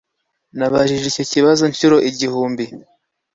Nibajije 0.57 1.05
icyo 1.09 1.23
kibazo 1.31 1.61
inshuro 1.69 1.95
igihumbi 2.09 2.65